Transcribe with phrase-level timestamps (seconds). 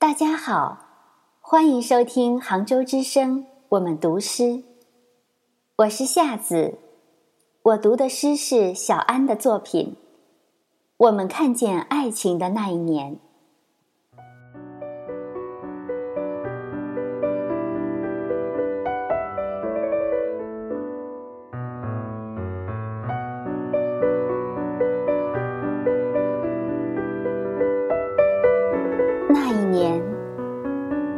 [0.00, 0.78] 大家好，
[1.42, 4.62] 欢迎收听杭州之声，我们读诗。
[5.76, 6.78] 我是夏子，
[7.60, 9.98] 我读的诗是小安的作品。
[10.96, 13.18] 我们看见爱情的那一年。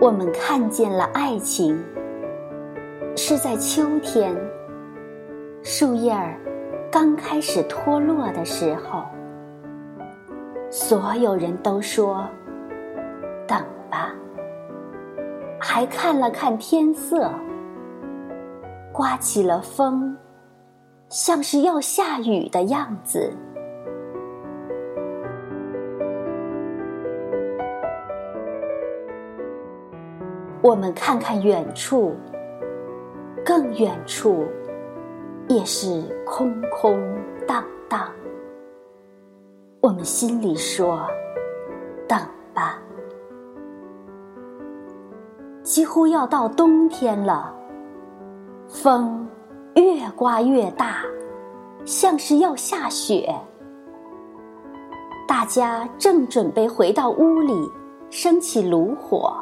[0.00, 1.78] 我们看见了爱情，
[3.14, 4.34] 是在秋天，
[5.62, 6.40] 树叶儿
[6.90, 9.04] 刚开始脱落的时候。
[10.70, 12.26] 所有人都说
[13.46, 14.14] ：“等吧。”
[15.60, 17.30] 还看了看天色，
[18.94, 20.16] 刮起了风，
[21.10, 23.30] 像是要下雨的样子。
[30.62, 32.14] 我们看看远处，
[33.44, 34.46] 更远处
[35.48, 37.00] 也是空空
[37.46, 38.10] 荡荡。
[39.80, 41.06] 我们心里说
[42.06, 42.18] ：“等
[42.52, 42.78] 吧。”
[45.64, 47.54] 几乎要到冬天了，
[48.68, 49.26] 风
[49.76, 50.96] 越刮越大，
[51.86, 53.34] 像是要下雪。
[55.26, 57.72] 大家正准备回到屋里，
[58.10, 59.34] 升起炉火。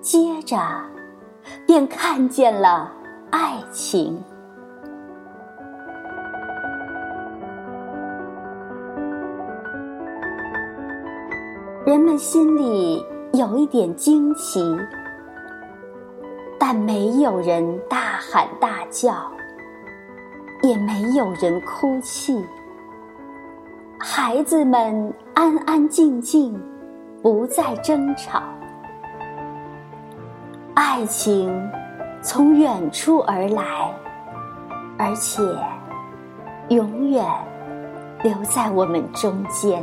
[0.00, 0.56] 接着，
[1.66, 2.90] 便看见了
[3.30, 4.22] 爱情。
[11.84, 14.62] 人们心里有一点惊奇，
[16.58, 19.14] 但没有人大喊大叫，
[20.62, 22.44] 也没有人哭泣。
[23.98, 26.60] 孩子们安安静静，
[27.22, 28.42] 不再争吵。
[30.80, 31.50] 爱情
[32.22, 33.92] 从远处而来，
[34.96, 35.42] 而且
[36.68, 37.26] 永远
[38.22, 39.82] 留在我们中间。